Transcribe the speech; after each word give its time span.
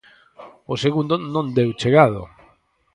O 0.73 0.75
segundo 0.83 1.13
non 1.33 1.45
deu 1.57 1.69
chegado. 1.81 2.21